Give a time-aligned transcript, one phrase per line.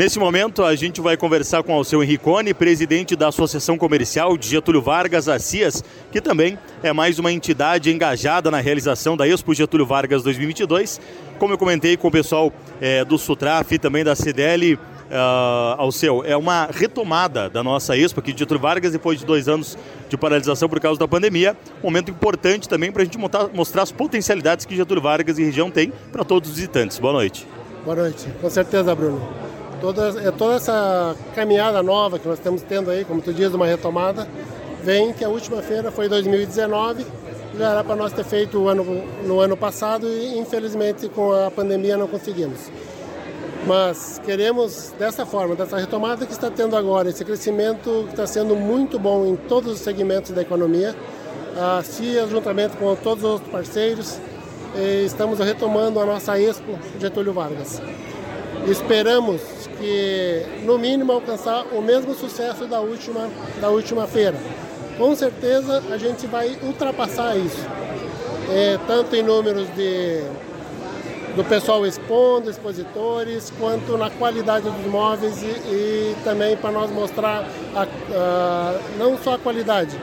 [0.00, 4.48] Nesse momento, a gente vai conversar com o Alceu Henricone, presidente da Associação Comercial de
[4.48, 9.52] Getúlio Vargas, a CIAS, que também é mais uma entidade engajada na realização da Expo
[9.52, 10.98] Getúlio Vargas 2022.
[11.38, 12.50] Como eu comentei com o pessoal
[12.80, 14.78] é, do Sutraf e também da CDL, uh,
[15.76, 16.24] ao seu.
[16.24, 19.76] É uma retomada da nossa Expo aqui de Getúlio Vargas, depois de dois anos
[20.08, 21.54] de paralisação por causa da pandemia.
[21.82, 23.18] Um momento importante também para a gente
[23.52, 26.98] mostrar as potencialidades que Getúlio Vargas e região tem para todos os visitantes.
[26.98, 27.46] Boa noite.
[27.84, 29.59] Boa noite, com certeza, Bruno.
[29.80, 33.66] Toda, é toda essa caminhada nova que nós estamos tendo aí, como tu diz, uma
[33.66, 34.28] retomada,
[34.82, 37.06] vem que a última feira foi 2019,
[37.58, 38.84] já era para nós ter feito ano,
[39.24, 42.70] no ano passado e infelizmente com a pandemia não conseguimos.
[43.66, 48.54] Mas queremos dessa forma, dessa retomada que está tendo agora, esse crescimento que está sendo
[48.56, 50.94] muito bom em todos os segmentos da economia,
[51.56, 54.18] a CIA, juntamente com todos os parceiros,
[55.04, 57.82] estamos retomando a nossa Expo Getúlio Vargas.
[58.66, 59.40] Esperamos
[59.78, 63.28] que, no mínimo, alcançar o mesmo sucesso da última,
[63.60, 64.36] da última feira.
[64.98, 67.66] Com certeza a gente vai ultrapassar isso,
[68.50, 70.22] é, tanto em números de
[71.34, 77.46] do pessoal expondo, expositores, quanto na qualidade dos móveis e, e também para nós mostrar
[77.74, 79.96] a, a, não só a qualidade,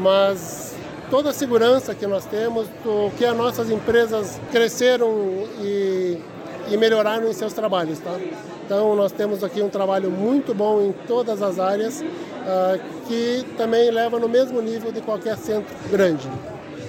[0.00, 0.74] mas
[1.10, 5.08] toda a segurança que nós temos, o que as nossas empresas cresceram
[5.60, 6.18] e,
[6.70, 7.98] e melhoraram em seus trabalhos.
[7.98, 8.14] Tá?
[8.64, 13.90] Então nós temos aqui um trabalho muito bom em todas as áreas, uh, que também
[13.90, 16.28] leva no mesmo nível de qualquer centro grande.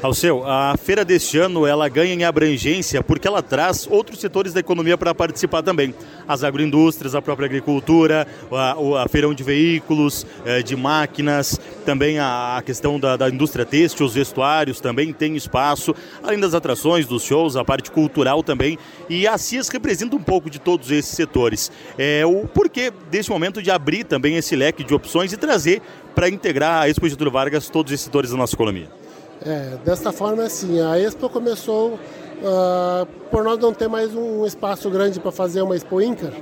[0.02, 4.62] Alceu, a feira deste ano ela ganha em abrangência porque ela traz outros setores da
[4.62, 5.94] economia para participar também.
[6.26, 12.64] As agroindústrias, a própria agricultura, a, a feirão de veículos, eh, de máquinas, também a,
[12.66, 17.58] questão da, da, indústria têxtil, os vestuários também tem espaço, além das atrações, dos shows,
[17.58, 18.80] a parte cultural também.
[19.10, 21.70] E a CIAS representa um pouco de todos esses setores.
[21.98, 25.82] É, o porquê deste momento de abrir também esse leque de opções e trazer
[26.16, 28.99] para integrar a Expo Getúlio Vargas todos esses setores da nossa economia.
[29.46, 34.90] É, desta forma, assim, a Expo começou uh, por nós não ter mais um espaço
[34.90, 36.34] grande para fazer uma Expo Incar.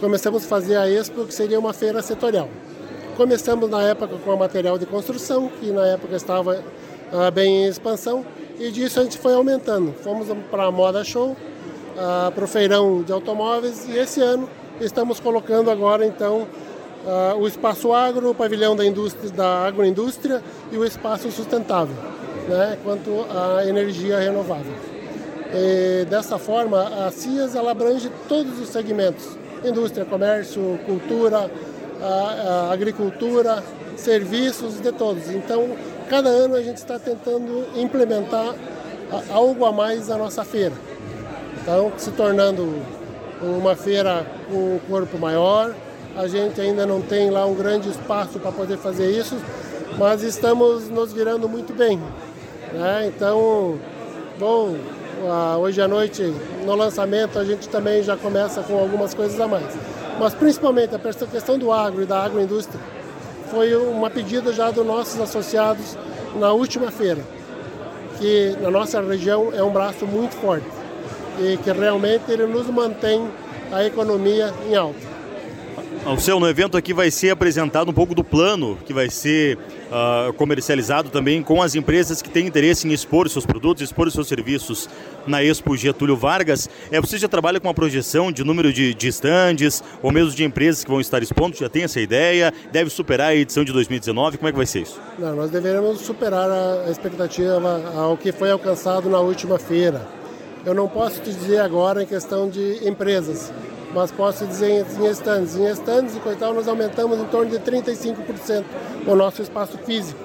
[0.00, 2.48] Começamos a fazer a Expo, que seria uma feira setorial.
[3.14, 6.64] Começamos na época com a material de construção, que na época estava
[7.12, 8.24] uh, bem em expansão,
[8.58, 9.92] e disso a gente foi aumentando.
[10.02, 14.48] Fomos para a Moda Show, uh, para o feirão de automóveis, e esse ano
[14.80, 16.46] estamos colocando agora, então,
[17.02, 21.96] Uh, o espaço agro, o pavilhão da, indústria, da agroindústria e o espaço sustentável
[22.48, 24.72] né, quanto à energia renovável.
[25.52, 31.50] E, dessa forma, a CIAS ela abrange todos os segmentos: indústria, comércio, cultura,
[32.00, 33.62] a, a agricultura,
[33.96, 35.30] serviços de todos.
[35.30, 35.68] Então,
[36.08, 38.54] cada ano a gente está tentando implementar
[39.30, 40.74] algo a mais na nossa feira.
[41.62, 42.82] Então, se tornando
[43.42, 45.74] uma feira com um corpo maior,
[46.16, 49.36] a gente ainda não tem lá um grande espaço para poder fazer isso,
[49.98, 52.00] mas estamos nos virando muito bem.
[52.72, 53.06] Né?
[53.14, 53.78] Então,
[54.38, 54.76] bom,
[55.58, 56.22] hoje à noite,
[56.64, 59.76] no lançamento, a gente também já começa com algumas coisas a mais.
[60.18, 62.80] Mas principalmente a questão do agro e da agroindústria
[63.50, 65.96] foi uma pedida já dos nossos associados
[66.36, 67.22] na última feira,
[68.18, 70.66] que na nossa região é um braço muito forte
[71.38, 73.28] e que realmente ele nos mantém
[73.72, 75.09] a economia em alta.
[76.06, 79.58] O seu no evento aqui vai ser apresentado um pouco do plano que vai ser
[79.58, 84.26] uh, comercializado também com as empresas que têm interesse em expor seus produtos, expor seus
[84.26, 84.88] serviços
[85.26, 86.70] na Expo Getúlio Vargas.
[86.90, 90.42] É, você já trabalha com a projeção de número de, de estandes ou mesmo de
[90.42, 91.56] empresas que vão estar expondo?
[91.56, 92.52] Já tem essa ideia?
[92.72, 94.38] Deve superar a edição de 2019?
[94.38, 94.98] Como é que vai ser isso?
[95.18, 100.08] Não, nós deveremos superar a expectativa ao que foi alcançado na última feira.
[100.64, 103.52] Eu não posso te dizer agora em questão de empresas,
[103.94, 105.56] mas posso dizer em estandes.
[105.56, 108.64] Em estandes e coital nós aumentamos em torno de 35%
[109.06, 110.20] o nosso espaço físico,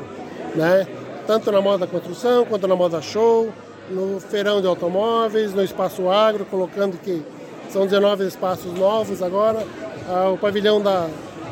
[0.56, 0.88] né?
[1.26, 3.52] tanto na moda construção quanto na moda show,
[3.90, 7.24] no feirão de automóveis, no espaço agro, colocando que
[7.70, 9.66] são 19 espaços novos agora,
[10.08, 11.08] ah, o pavilhão da,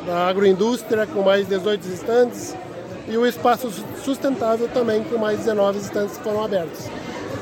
[0.06, 2.56] da agroindústria com mais 18 estandes
[3.08, 3.70] e o espaço
[4.04, 6.88] sustentável também com mais 19 estandes que foram abertos.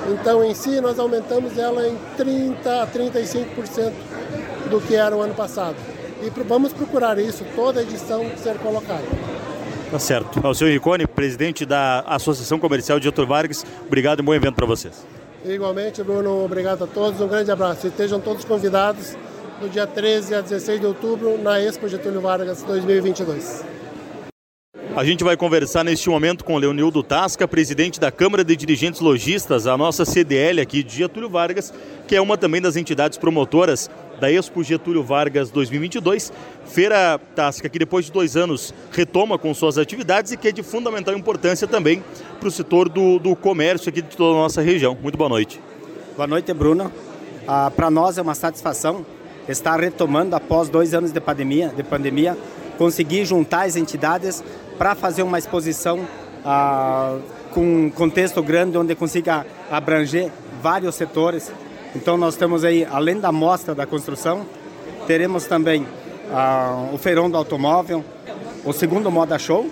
[0.10, 3.92] Então, em si, nós aumentamos ela em 30 a 35%
[4.72, 5.76] do que era o ano passado.
[6.24, 9.04] E vamos procurar isso toda edição ser colocada.
[9.92, 10.40] Tá certo.
[10.42, 14.66] Ao senhor Ricone, presidente da Associação Comercial de Getúlio Vargas, obrigado e bom evento para
[14.66, 15.06] vocês.
[15.44, 17.88] Igualmente, Bruno, obrigado a todos, um grande abraço.
[17.88, 19.18] E estejam todos convidados
[19.62, 23.66] no dia 13 a 16 de outubro na Expo Getúlio Vargas 2022.
[24.96, 29.66] A gente vai conversar neste momento com Leonildo Tasca, presidente da Câmara de Dirigentes Logistas,
[29.66, 31.74] a nossa CDL aqui de Getúlio Vargas,
[32.08, 33.90] que é uma também das entidades promotoras
[34.22, 36.32] da Expo Getúlio Vargas 2022.
[36.68, 40.62] Feira Tasca, que depois de dois anos retoma com suas atividades e que é de
[40.62, 42.04] fundamental importância também
[42.40, 44.96] para o setor do, do comércio aqui de toda a nossa região.
[45.02, 45.60] Muito boa noite.
[46.16, 46.92] Boa noite, Bruno.
[47.48, 49.04] Ah, para nós é uma satisfação
[49.50, 52.38] estar retomando após dois anos de pandemia, de pandemia
[52.78, 54.44] conseguir juntar as entidades
[54.78, 56.08] para fazer uma exposição
[56.46, 57.18] ah,
[57.52, 60.32] com um contexto grande onde consiga abranger
[60.62, 61.52] vários setores.
[61.96, 64.46] Então nós temos aí, além da mostra da construção,
[65.06, 65.86] teremos também
[66.32, 68.04] ah, o feirão do automóvel,
[68.64, 69.70] o segundo Moda Show,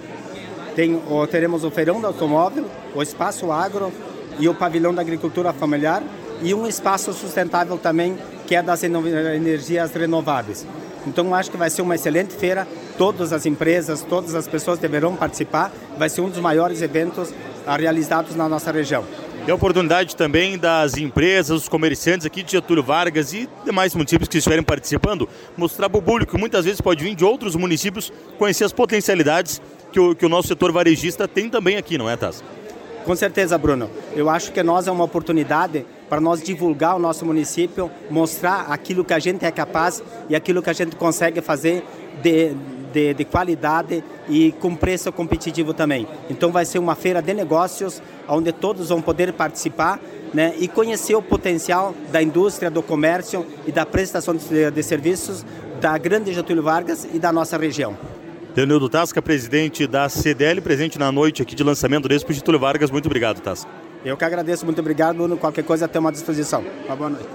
[0.76, 3.92] tem, o, teremos o feirão do automóvel, o espaço agro
[4.38, 6.04] e o pavilhão da agricultura familiar
[6.42, 10.66] e um espaço sustentável também que é das energias renováveis.
[11.06, 12.68] Então acho que vai ser uma excelente feira,
[12.98, 17.34] todas as empresas, todas as pessoas deverão participar, vai ser um dos maiores eventos
[17.78, 19.04] realizados na nossa região.
[19.50, 24.30] E a oportunidade também das empresas, os comerciantes aqui de Getúlio Vargas e demais municípios
[24.30, 28.14] que estiverem participando, mostrar para o público que muitas vezes pode vir de outros municípios
[28.38, 29.60] conhecer as potencialidades
[29.92, 32.44] que o, que o nosso setor varejista tem também aqui, não é, Taz?
[33.04, 33.90] Com certeza, Bruno.
[34.16, 39.04] Eu acho que nós é uma oportunidade para nós divulgar o nosso município, mostrar aquilo
[39.04, 41.84] que a gente é capaz e aquilo que a gente consegue fazer
[42.22, 42.54] de,
[42.92, 46.08] de, de, qualidade e com preço competitivo também.
[46.30, 50.00] Então vai ser uma feira de negócios onde todos vão poder participar
[50.34, 55.46] né, e conhecer o potencial da indústria, do comércio e da prestação de, de serviços
[55.80, 57.98] da Grande Getúlio Vargas e da nossa região.
[58.56, 62.92] Leonildo Tasca, presidente da CDL, presente na noite aqui de lançamento do Expo Getúlio Vargas.
[62.92, 63.70] Muito obrigado, Tasca.
[64.04, 65.38] Eu que agradeço, muito obrigado, Bruno.
[65.38, 66.64] Qualquer coisa, até uma disposição.
[66.86, 67.30] Uma boa noite.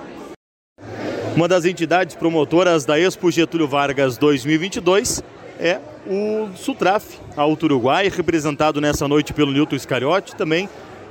[1.36, 5.22] Uma das entidades promotoras da Expo Getúlio Vargas 2022
[5.58, 10.68] é o Sutraf, Alto Uruguai, representado nessa noite pelo Nilton Iscariote, também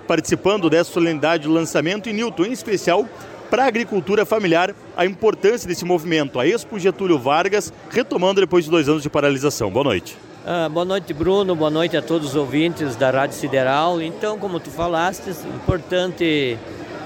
[0.08, 2.10] participando dessa solenidade de lançamento.
[2.10, 3.08] E Nilton, em especial,
[3.50, 6.40] para a agricultura familiar, a importância desse movimento.
[6.40, 9.72] A Expo Getúlio Vargas, retomando depois de dois anos de paralisação.
[9.72, 10.18] Boa noite.
[10.46, 11.56] Ah, boa noite, Bruno.
[11.56, 14.02] Boa noite a todos os ouvintes da Rádio Sideral.
[14.02, 16.58] Então, como tu falaste, importante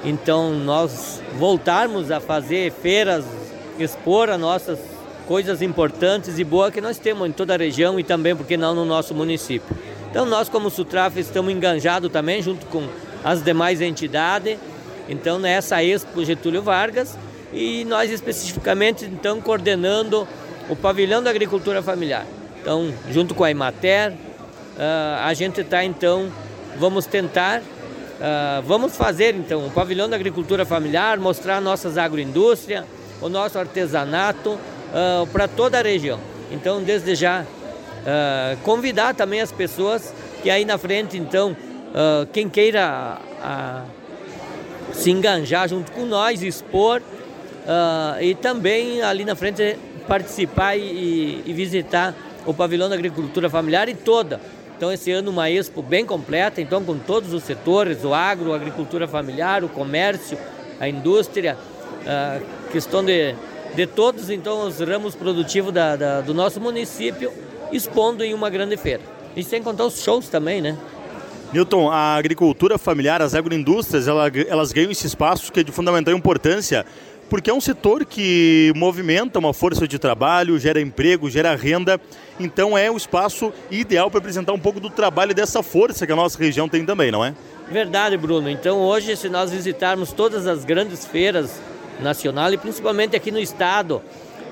[0.04, 3.26] então nós voltarmos a fazer feiras,
[3.78, 4.80] expor as nossas
[5.28, 8.74] coisas importantes e boas que nós temos em toda a região e também, porque não,
[8.74, 9.76] no nosso município.
[10.10, 12.88] Então, nós como Sutraf estamos enganjados também junto com
[13.24, 14.58] as demais entidades.
[15.10, 17.18] Então, nessa Expo Getúlio Vargas
[17.54, 20.28] e nós especificamente então coordenando
[20.70, 22.26] o pavilhão da agricultura familiar.
[22.62, 26.30] Então, junto com a Imater, uh, a gente está então,
[26.78, 32.84] vamos tentar, uh, vamos fazer então o pavilhão da agricultura familiar, mostrar nossas agroindústrias,
[33.22, 34.58] o nosso artesanato
[34.92, 36.20] uh, para toda a região.
[36.52, 37.46] Então, desde já,
[38.64, 41.58] convidar também as pessoas que aí na frente, então,
[42.32, 43.18] quem queira
[44.94, 47.02] se enganjar junto com nós, expor
[48.22, 53.94] e também ali na frente participar e, e visitar o pavilhão da agricultura familiar e
[53.94, 54.40] toda.
[54.78, 58.56] Então esse ano uma expo bem completa, então com todos os setores, o agro, a
[58.56, 60.38] agricultura familiar, o comércio,
[60.80, 61.58] a indústria,
[62.06, 62.40] a
[62.72, 63.36] questão de,
[63.78, 67.32] de todos então os ramos produtivos da, da, do nosso município
[67.72, 69.04] expondo em uma grande feira.
[69.36, 70.76] E sem contar os shows também, né?
[71.54, 76.88] Newton, a agricultura familiar, as agroindústrias, elas ganham esse espaço que é de fundamental importância
[77.30, 82.00] porque é um setor que movimenta uma força de trabalho, gera emprego, gera renda,
[82.40, 86.16] então é o espaço ideal para apresentar um pouco do trabalho dessa força que a
[86.16, 87.36] nossa região tem também, não é?
[87.70, 88.50] Verdade, Bruno.
[88.50, 91.62] Então hoje, se nós visitarmos todas as grandes feiras
[92.00, 94.02] nacionais e principalmente aqui no estado,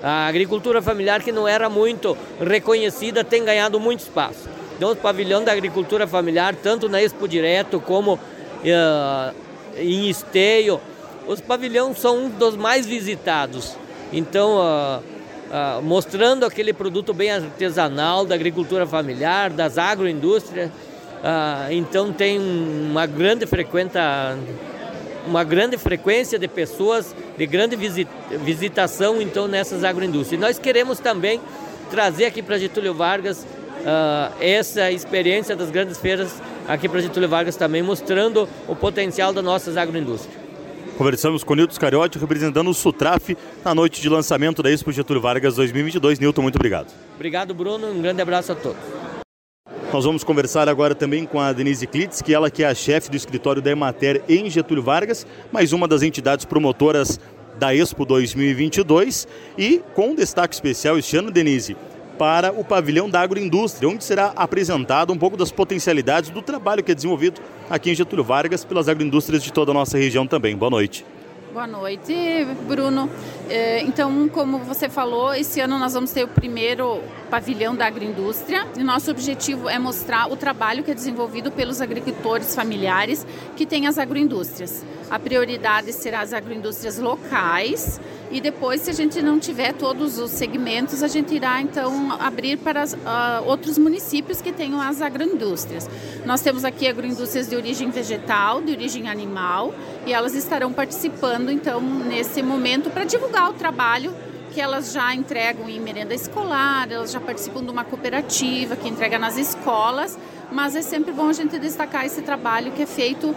[0.01, 4.47] a agricultura familiar que não era muito reconhecida tem ganhado muito espaço.
[4.77, 9.35] Então o pavilhão da agricultura familiar, tanto na Expo Direto como uh,
[9.77, 10.79] em Esteio,
[11.27, 13.75] os pavilhões são um dos mais visitados.
[14.13, 22.13] Então, uh, uh, mostrando aquele produto bem artesanal da agricultura familiar, das agroindústrias, uh, então
[22.13, 24.37] tem uma grande frequenta
[25.25, 27.75] uma grande frequência de pessoas de grande
[28.43, 30.39] visitação então nessas agroindústrias.
[30.39, 31.41] E nós queremos também
[31.89, 37.55] trazer aqui para Getúlio Vargas uh, essa experiência das grandes feiras aqui para Getúlio Vargas
[37.55, 40.45] também, mostrando o potencial das nossas agroindústrias.
[40.97, 45.55] Conversamos com Nilton Scariotti, representando o Sutraf na noite de lançamento da Expo Getúlio Vargas
[45.55, 46.19] 2022.
[46.19, 46.87] Nilton, muito obrigado.
[47.15, 47.87] Obrigado, Bruno.
[47.87, 49.04] Um grande abraço a todos.
[49.91, 53.09] Nós vamos conversar agora também com a Denise Klitz, que ela que é a chefe
[53.09, 57.19] do escritório da Emater em Getúlio Vargas, mais uma das entidades promotoras
[57.57, 61.75] da Expo 2022 e com destaque especial este ano, Denise,
[62.15, 66.91] para o pavilhão da agroindústria, onde será apresentado um pouco das potencialidades do trabalho que
[66.91, 70.55] é desenvolvido aqui em Getúlio Vargas pelas agroindústrias de toda a nossa região também.
[70.55, 71.03] Boa noite.
[71.55, 72.13] Boa noite,
[72.67, 73.09] Bruno.
[73.49, 76.99] É, então, como você falou, esse ano nós vamos ter o primeiro
[77.35, 82.55] pavilhão da agroindústria e nosso objetivo é mostrar o trabalho que é desenvolvido pelos agricultores
[82.55, 83.27] familiares
[83.57, 84.85] que têm as agroindústrias.
[85.11, 87.99] A prioridade será as agroindústrias locais
[88.31, 92.57] e depois, se a gente não tiver todos os segmentos, a gente irá então abrir
[92.57, 95.89] para uh, outros municípios que tenham as agroindústrias.
[96.25, 99.75] Nós temos aqui agroindústrias de origem vegetal, de origem animal,
[100.05, 104.13] e elas estarão participando então nesse momento para divulgar o trabalho
[104.55, 109.19] que elas já entregam em merenda escolar, elas já participam de uma cooperativa que entrega
[109.19, 110.17] nas escolas
[110.51, 113.35] mas é sempre bom a gente destacar esse trabalho que é feito uh,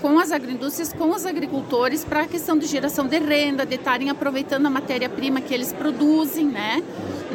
[0.00, 4.10] com as agroindústrias, com os agricultores, para a questão de geração de renda, de estarem
[4.10, 6.82] aproveitando a matéria-prima que eles produzem, né?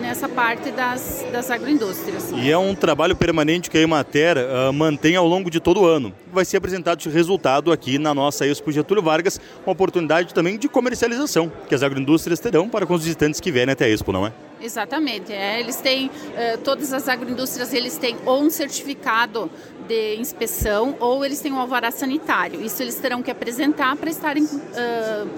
[0.05, 2.31] nessa parte das, das agroindústrias.
[2.31, 5.86] E é um trabalho permanente que a Emater uh, mantém ao longo de todo o
[5.86, 6.13] ano.
[6.31, 10.67] Vai ser apresentado esse resultado aqui na nossa Expo Getúlio Vargas, uma oportunidade também de
[10.67, 14.27] comercialização que as agroindústrias terão para com os visitantes que vierem até a Expo, não
[14.27, 14.34] é?
[14.62, 15.33] Exatamente.
[15.33, 19.50] É, eles têm, uh, todas as agroindústrias eles têm ou um certificado
[19.88, 22.62] de inspeção ou eles têm um alvará sanitário.
[22.62, 25.29] Isso eles terão que apresentar para estarem uh,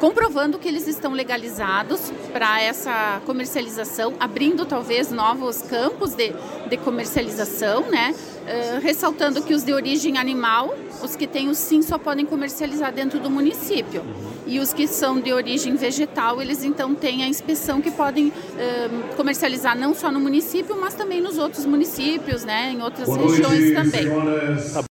[0.00, 6.32] comprovando que eles estão legalizados para essa comercialização, abrindo talvez novos campos de,
[6.68, 8.14] de comercialização, né?
[8.50, 12.92] Uh, ressaltando que os de origem animal, os que têm o sim, só podem comercializar
[12.92, 14.02] dentro do município.
[14.44, 19.14] E os que são de origem vegetal, eles então têm a inspeção que podem uh,
[19.16, 22.72] comercializar não só no município, mas também nos outros municípios, né?
[22.72, 24.02] Em outras Boa regiões noite, também.
[24.02, 24.90] Senhoras.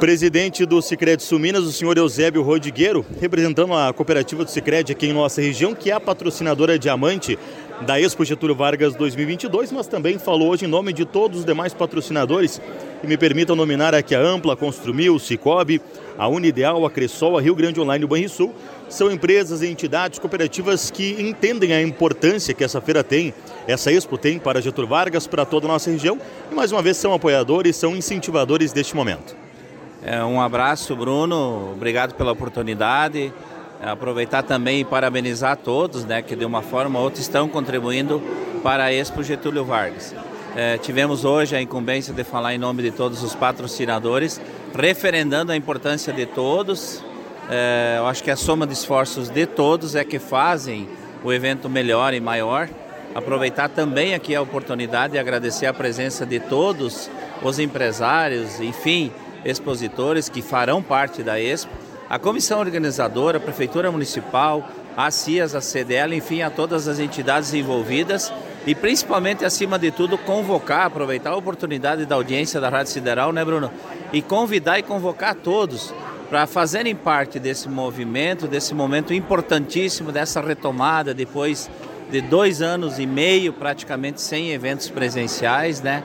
[0.00, 5.12] Presidente do Sicredi Suminas, o senhor Eusébio Rodigueiro, representando a cooperativa do Sicredi aqui em
[5.12, 7.38] nossa região, que é a patrocinadora diamante
[7.82, 12.60] da Expo Vargas 2022, mas também falou hoje em nome de todos os demais patrocinadores.
[13.02, 15.80] E me permitam nominar aqui a Ampla, a Construmil, Cicobi,
[16.16, 18.54] a Unideal, a Cressol, a Rio Grande Online e o Banrisul.
[18.88, 23.34] São empresas e entidades cooperativas que entendem a importância que essa feira tem,
[23.66, 26.18] essa Expo tem para Getúlio Vargas, para toda a nossa região.
[26.50, 29.36] E mais uma vez são apoiadores, são incentivadores deste momento.
[30.02, 31.72] É, um abraço, Bruno.
[31.72, 33.32] Obrigado pela oportunidade.
[33.80, 38.22] É, aproveitar também e parabenizar todos, né, que de uma forma ou outra estão contribuindo
[38.62, 40.14] para a Expo Getúlio Vargas.
[40.56, 44.40] É, tivemos hoje a incumbência de falar em nome de todos os patrocinadores,
[44.74, 47.02] referendando a importância de todos.
[47.50, 50.88] É, eu acho que a soma de esforços de todos é que fazem
[51.24, 52.68] o evento melhor e maior.
[53.14, 57.10] Aproveitar também aqui a oportunidade e agradecer a presença de todos
[57.42, 59.12] os empresários, enfim,
[59.44, 61.72] expositores que farão parte da Expo,
[62.08, 67.52] a comissão organizadora, a Prefeitura Municipal, a CIAS, a CDL, enfim, a todas as entidades
[67.52, 68.32] envolvidas
[68.66, 73.44] e principalmente, acima de tudo, convocar, aproveitar a oportunidade da audiência da Rádio Sideral, né,
[73.44, 73.70] Bruno?
[74.12, 75.92] E convidar e convocar todos
[76.30, 81.70] para fazerem parte desse movimento, desse momento importantíssimo, dessa retomada depois
[82.10, 86.02] de dois anos e meio praticamente sem eventos presenciais, né?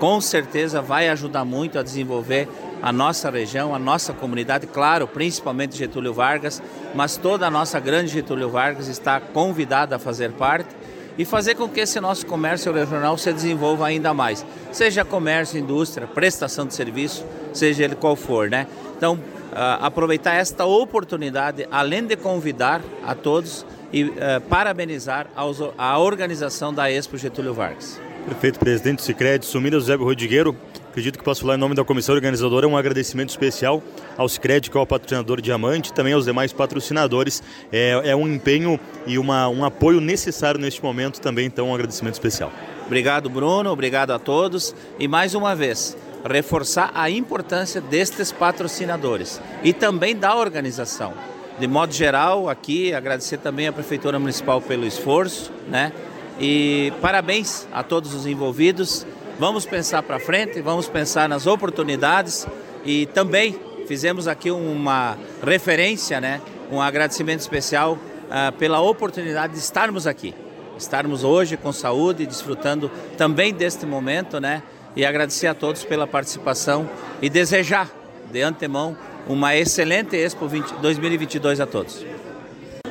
[0.00, 2.48] Com certeza vai ajudar muito a desenvolver
[2.82, 6.62] a nossa região, a nossa comunidade, claro, principalmente Getúlio Vargas,
[6.94, 10.68] mas toda a nossa grande Getúlio Vargas está convidada a fazer parte
[11.16, 16.06] e fazer com que esse nosso comércio regional se desenvolva ainda mais, seja comércio, indústria,
[16.06, 18.68] prestação de serviço, seja ele qual for, né?
[18.96, 24.14] Então, uh, aproveitar esta oportunidade, além de convidar a todos e uh,
[24.48, 28.00] parabenizar aos, a organização da Expo Getúlio Vargas.
[28.24, 30.54] Prefeito Presidente Sicredi, Sumida José Rodrigueiro,
[30.98, 33.80] acredito que posso falar em nome da comissão organizadora um agradecimento especial
[34.16, 37.40] ao Sicredi, que é o patrocinador Diamante, também aos demais patrocinadores.
[37.70, 42.14] É, é um empenho e uma, um apoio necessário neste momento também, então um agradecimento
[42.14, 42.52] especial.
[42.84, 44.74] Obrigado, Bruno, obrigado a todos.
[44.98, 45.96] E mais uma vez,
[46.28, 51.14] reforçar a importância destes patrocinadores e também da organização.
[51.60, 55.92] De modo geral, aqui agradecer também à Prefeitura Municipal pelo esforço, né?
[56.40, 59.06] E parabéns a todos os envolvidos
[59.38, 62.44] Vamos pensar para frente, vamos pensar nas oportunidades
[62.84, 65.16] e também fizemos aqui uma
[65.46, 66.40] referência, né?
[66.72, 70.34] um agradecimento especial uh, pela oportunidade de estarmos aqui,
[70.76, 74.60] estarmos hoje com saúde, desfrutando também deste momento, né?
[74.96, 76.90] E agradecer a todos pela participação
[77.22, 77.88] e desejar
[78.32, 78.96] de antemão
[79.28, 82.04] uma excelente Expo 20, 2022 a todos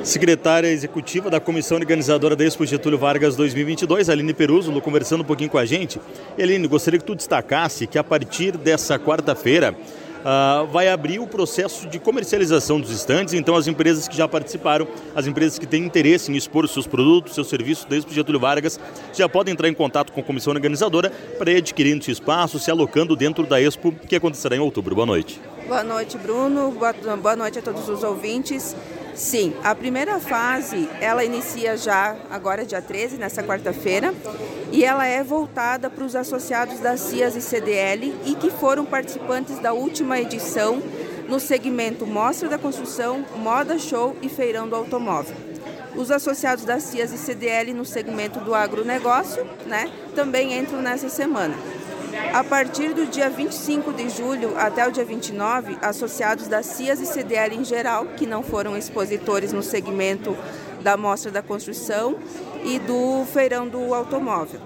[0.08, 5.50] secretária executiva da comissão organizadora da Expo Getúlio Vargas 2022, Aline Peruso, conversando um pouquinho
[5.50, 6.00] com a gente.
[6.40, 9.76] Aline, gostaria que tu destacasse que a partir dessa quarta-feira
[10.20, 14.88] uh, vai abrir o processo de comercialização dos estandes, então as empresas que já participaram,
[15.14, 18.80] as empresas que têm interesse em expor seus produtos, seus serviços da Expo Getúlio Vargas,
[19.14, 22.72] já podem entrar em contato com a comissão organizadora para ir adquirindo esse espaço, se
[22.72, 24.96] alocando dentro da Expo, que acontecerá em outubro.
[24.96, 25.40] Boa noite.
[25.68, 26.72] Boa noite, Bruno.
[26.72, 28.74] Boa, boa noite a todos os ouvintes.
[29.18, 34.14] Sim, a primeira fase ela inicia já agora dia 13, nessa quarta-feira,
[34.72, 39.58] e ela é voltada para os associados da CIAS e CDL e que foram participantes
[39.58, 40.80] da última edição
[41.28, 45.36] no segmento Mostra da Construção, Moda Show e Feirão do Automóvel.
[45.96, 51.56] Os associados da CIAS e CDL no segmento do agronegócio né, também entram nessa semana.
[52.34, 57.06] A partir do dia 25 de julho até o dia 29, associados da CIAS e
[57.06, 60.38] CDL em geral, que não foram expositores no segmento
[60.82, 62.16] da Mostra da Construção
[62.64, 64.60] e do Feirão do Automóvel.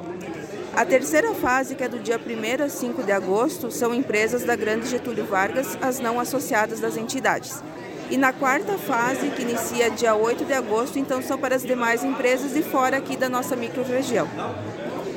[0.76, 4.56] A terceira fase, que é do dia 1 a 5 de agosto, são empresas da
[4.56, 7.62] Grande Getúlio Vargas, as não associadas das entidades.
[8.10, 12.04] E na quarta fase, que inicia dia 8 de agosto, então são para as demais
[12.04, 14.28] empresas de fora aqui da nossa microrregião.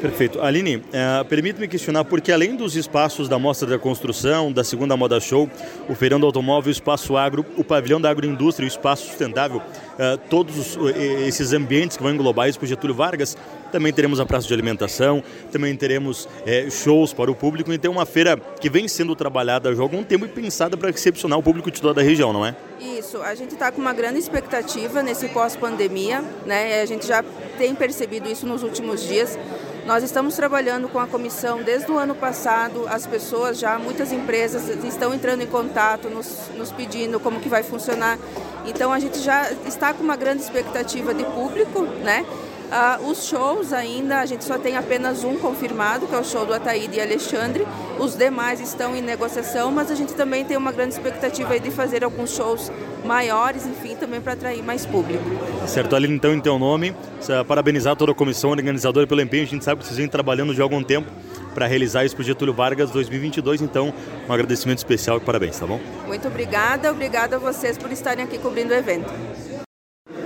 [0.05, 0.39] Perfeito.
[0.43, 5.19] Aline, uh, permite-me questionar, porque além dos espaços da Mostra da Construção, da Segunda Moda
[5.19, 5.49] Show,
[5.89, 10.19] o Feirão do Automóvel, o Espaço Agro, o Pavilhão da Agroindústria o Espaço Sustentável, uh,
[10.29, 10.95] todos os,
[11.27, 13.35] esses ambientes que vão englobar isso para Getúlio Vargas,
[13.73, 17.97] também teremos a praça de alimentação, também teremos é, shows para o público, então é
[17.97, 21.43] uma feira que vem sendo trabalhada já há algum tempo e pensada para recepcionar o
[21.43, 22.55] público de toda a região, não é?
[22.79, 26.83] Isso, a gente está com uma grande expectativa nesse pós-pandemia, né?
[26.83, 27.25] A gente já
[27.57, 29.39] tem percebido isso nos últimos dias.
[29.87, 34.67] Nós estamos trabalhando com a comissão desde o ano passado, as pessoas já, muitas empresas
[34.83, 38.19] estão entrando em contato, nos, nos pedindo como que vai funcionar.
[38.65, 42.25] Então a gente já está com uma grande expectativa de público, né?
[42.65, 46.47] Uh, os shows ainda, a gente só tem apenas um confirmado, que é o show
[46.47, 47.67] do Ataíde e Alexandre.
[47.99, 52.03] Os demais estão em negociação, mas a gente também tem uma grande expectativa de fazer
[52.03, 52.73] alguns shows
[53.05, 55.25] maiores, enfim, também para atrair mais público.
[55.67, 56.95] Certo, Aline, então, em teu nome,
[57.47, 59.45] parabenizar toda a comissão organizadora pelo empenho.
[59.45, 61.11] A gente sabe que vocês vêm trabalhando de algum tempo
[61.55, 63.63] para realizar isso para o Getúlio Vargas 2022.
[63.63, 63.93] Então,
[64.29, 65.81] um agradecimento especial e parabéns, tá bom?
[66.07, 69.13] Muito obrigada, obrigada a vocês por estarem aqui cobrindo o evento.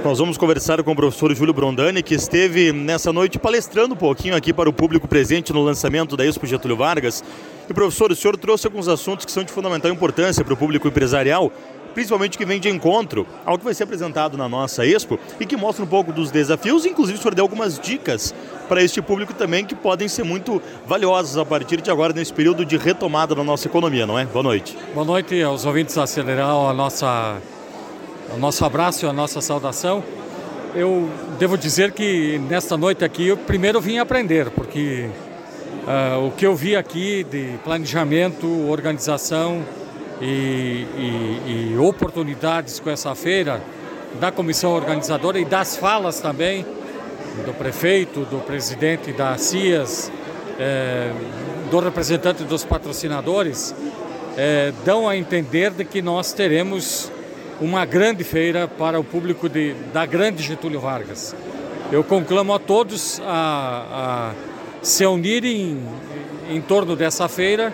[0.05, 4.37] Nós vamos conversar com o professor Júlio Brondani, que esteve nessa noite palestrando um pouquinho
[4.37, 7.23] aqui para o público presente no lançamento da Expo Getúlio Vargas.
[7.69, 10.89] E, professor, o senhor trouxe alguns assuntos que são de fundamental importância para o público
[10.89, 11.53] empresarial,
[11.99, 15.57] principalmente que vem de encontro ao que vai ser apresentado na nossa Expo e que
[15.57, 16.87] mostra um pouco dos desafios.
[16.87, 18.33] Inclusive, o senhor deu algumas dicas
[18.69, 22.65] para este público também que podem ser muito valiosas a partir de agora, nesse período
[22.65, 24.25] de retomada da nossa economia, não é?
[24.27, 24.79] Boa noite.
[24.95, 27.39] Boa noite aos ouvintes da Acelerar, a nossa
[28.33, 30.05] o nosso abraço e a nossa saudação.
[30.77, 35.11] Eu devo dizer que nesta noite aqui eu primeiro vim aprender, porque
[35.83, 39.65] uh, o que eu vi aqui de planejamento, organização
[40.21, 43.61] e, e, e, oportunidades com essa feira
[44.21, 46.65] da comissão organizadora e das falas também
[47.45, 50.11] do prefeito, do presidente da CIAS,
[50.59, 51.13] eh,
[51.71, 53.75] do representante dos patrocinadores,
[54.37, 57.13] eh, dão a entender de que nós teremos
[57.61, 61.35] uma grande feira para o público de, da grande Getúlio Vargas.
[61.93, 64.35] Eu conclamo a todos a, a
[64.83, 65.79] se unirem
[66.49, 67.73] em, em torno dessa feira,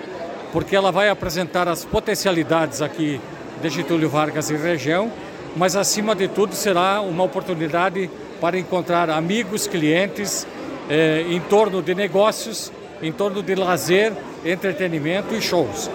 [0.54, 3.20] porque ela vai apresentar as potencialidades aqui
[3.60, 5.10] de Getúlio Vargas e região,
[5.56, 8.08] mas acima de tudo será uma oportunidade
[8.40, 10.46] para encontrar amigos, clientes,
[10.88, 12.70] eh, em torno de negócios,
[13.02, 14.12] em torno de lazer,
[14.44, 15.90] entretenimento e shows.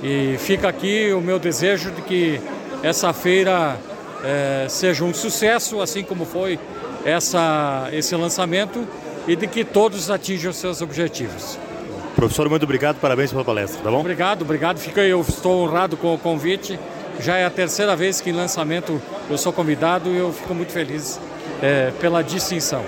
[0.00, 2.40] E fica aqui o meu desejo de que
[2.84, 3.76] essa feira
[4.22, 6.56] é, seja um sucesso, assim como foi
[7.04, 8.86] essa, esse lançamento,
[9.26, 11.58] e de que todos atinjam seus objetivos.
[12.14, 14.00] Professor, muito obrigado, parabéns pela palestra, tá bom?
[14.00, 14.78] Obrigado, obrigado.
[14.78, 16.78] Fica, eu estou honrado com o convite.
[17.20, 20.72] Já é a terceira vez que em lançamento eu sou convidado e eu fico muito
[20.72, 21.20] feliz
[21.62, 22.84] é, pela distinção.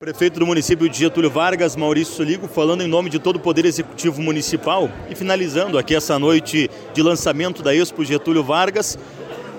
[0.00, 3.64] Prefeito do município de Getúlio Vargas, Maurício Soligo, falando em nome de todo o Poder
[3.64, 8.98] Executivo Municipal e finalizando aqui essa noite de lançamento da Expo Getúlio Vargas,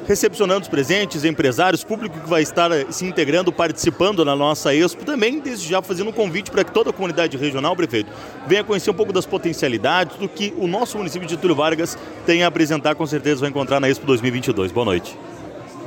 [0.08, 5.39] recepcionando os presentes, empresários, público que vai estar se integrando, participando na nossa Expo, também
[5.39, 8.12] desde já fazendo um convite para que toda a comunidade regional, prefeito,
[8.48, 12.44] venha conhecer um pouco das potencialidades do que o nosso município de Getúlio Vargas tem
[12.44, 14.72] a apresentar, com certeza vai encontrar na Expo 2022.
[14.72, 15.18] Boa noite.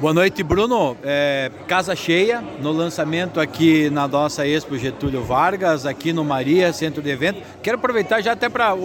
[0.00, 0.96] Boa noite, Bruno.
[1.02, 7.02] É, casa cheia no lançamento aqui na nossa Expo Getúlio Vargas, aqui no Maria, centro
[7.02, 7.42] de evento.
[7.60, 8.76] Quero aproveitar já até para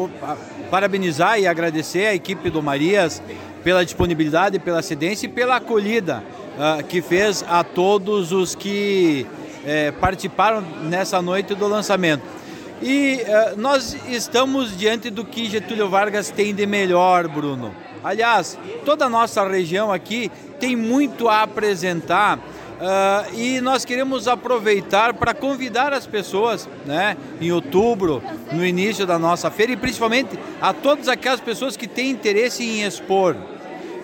[0.72, 3.22] parabenizar e agradecer a equipe do Marias
[3.64, 6.24] pela disponibilidade, pela cedência e pela acolhida
[6.58, 9.26] uh, que fez a todos os que
[9.66, 12.24] é, participaram nessa noite do lançamento.
[12.82, 17.74] E uh, nós estamos diante do que Getúlio Vargas tem de melhor, Bruno.
[18.04, 25.14] Aliás, toda a nossa região aqui tem muito a apresentar uh, e nós queremos aproveitar
[25.14, 28.22] para convidar as pessoas, né, em outubro,
[28.52, 32.84] no início da nossa feira e principalmente a todas aquelas pessoas que têm interesse em
[32.84, 33.38] expor.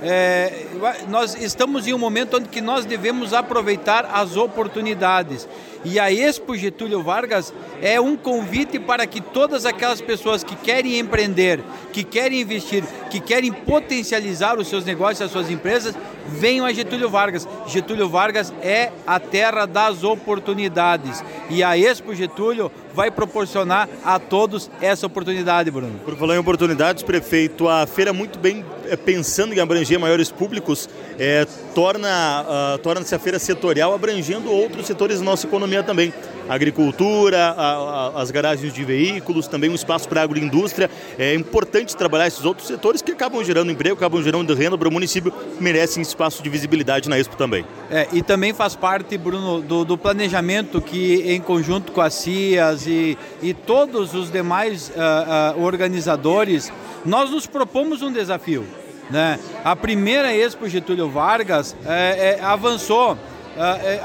[0.02, 0.69] É,
[1.08, 5.48] nós estamos em um momento onde que nós devemos aproveitar as oportunidades.
[5.84, 11.00] E a Expo Getúlio Vargas é um convite para que todas aquelas pessoas que querem
[11.00, 11.62] empreender,
[11.94, 15.96] que querem investir, que querem potencializar os seus negócios, as suas empresas,
[16.28, 17.48] venham a Getúlio Vargas.
[17.68, 21.24] Getúlio Vargas é a terra das oportunidades.
[21.50, 25.98] E a Expo Getúlio vai proporcionar a todos essa oportunidade, Bruno.
[26.04, 30.69] Por falar em oportunidades, prefeito, a feira muito bem é, pensando em abranger maiores públicos,
[31.18, 32.44] é, torna,
[32.76, 36.14] uh, torna-se a feira setorial abrangendo outros setores da nossa economia também
[36.50, 37.72] agricultura, a,
[38.18, 40.90] a, as garagens de veículos, também um espaço para a agroindústria.
[41.18, 44.92] É importante trabalhar esses outros setores que acabam gerando emprego, acabam gerando renda para o
[44.92, 47.64] município, merecem espaço de visibilidade na Expo também.
[47.92, 52.88] É, e também faz parte, Bruno, do, do planejamento que, em conjunto com a CIAS
[52.88, 56.74] e, e todos os demais uh, uh, organizadores,
[57.06, 58.66] nós nos propomos um desafio.
[59.10, 59.40] Né?
[59.64, 63.18] A primeira Expo Getúlio Vargas é, é, avançou uh,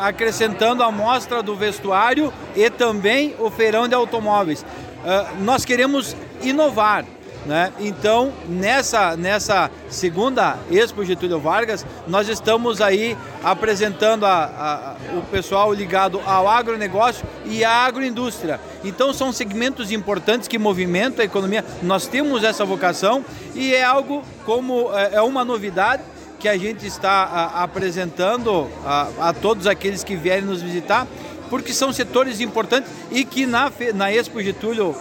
[0.00, 4.62] acrescentando a mostra do vestuário e também o feirão de automóveis.
[4.62, 7.04] Uh, nós queremos inovar.
[7.46, 7.72] Né?
[7.78, 15.72] Então, nessa, nessa segunda Expo Getúlio Vargas, nós estamos aí apresentando a, a, o pessoal
[15.72, 18.58] ligado ao agronegócio e à agroindústria.
[18.82, 21.64] Então, são segmentos importantes que movimentam a economia.
[21.82, 23.22] Nós temos essa vocação
[23.54, 26.02] e é algo como é, é uma novidade
[26.38, 31.06] que a gente está a, apresentando a, a, todos aqueles que vierem nos visitar,
[31.50, 34.94] porque são setores importantes e que na, na Expo Getúlio,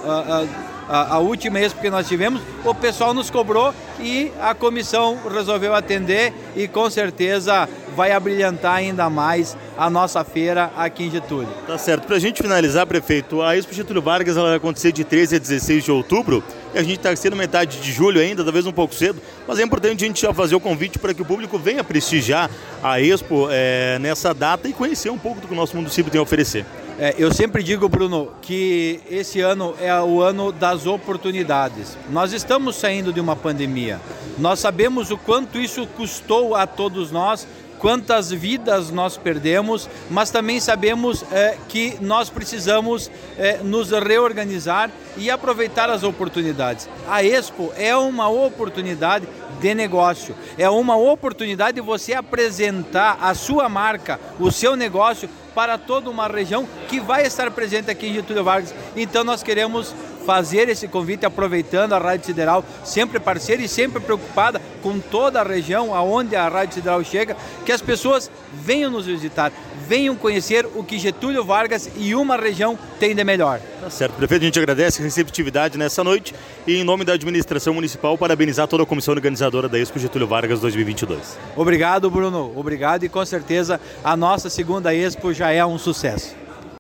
[0.88, 5.74] a, a, última Expo que nós tivemos, o pessoal nos cobrou e a comissão resolveu
[5.74, 11.50] atender e com certeza vai abrilhantar ainda mais a nossa feira aqui em Getúlio.
[11.68, 12.06] Tá certo.
[12.06, 15.40] Para a gente finalizar, prefeito, a Expo Getúlio Vargas ela vai acontecer de 13 a
[15.40, 16.44] 16 de outubro
[16.74, 19.64] e a gente está sendo metade de julho ainda, talvez um pouco cedo, mas é
[19.64, 22.50] importante a gente já fazer o convite para que o público venha prestigiar
[22.82, 26.20] a Expo é, nessa data e conhecer um pouco do que o nosso município tem
[26.20, 26.66] a oferecer.
[27.00, 31.98] É, eu sempre digo, Bruno, que esse ano é o ano das oportunidades.
[32.12, 34.00] Nós estamos saindo de uma pandemia.
[34.38, 37.48] Nós sabemos o quanto isso custou a todos nós
[37.84, 45.30] quantas vidas nós perdemos, mas também sabemos é, que nós precisamos é, nos reorganizar e
[45.30, 46.88] aproveitar as oportunidades.
[47.10, 49.28] A Expo é uma oportunidade
[49.60, 55.78] de negócio, é uma oportunidade de você apresentar a sua marca, o seu negócio para
[55.78, 58.74] toda uma região que vai estar presente aqui em Getúlio Vargas.
[58.96, 59.94] Então nós queremos
[60.26, 65.44] fazer esse convite aproveitando a Rádio Sideral, sempre parceira e sempre preocupada com toda a
[65.44, 67.36] região aonde a Rádio Sideral chega,
[67.66, 69.52] que as pessoas venham nos visitar,
[69.88, 73.60] venham conhecer o que Getúlio Vargas e uma região tem de melhor.
[73.82, 76.34] Tá certo, prefeito, a gente agradece a receptividade nessa noite
[76.66, 80.60] e em nome da administração municipal parabenizar toda a comissão organizadora da Expo Getúlio Vargas
[80.60, 81.38] 2022.
[81.56, 82.52] Obrigado, Bruno.
[82.56, 86.43] Obrigado e com certeza a nossa segunda Expo já é um sucesso.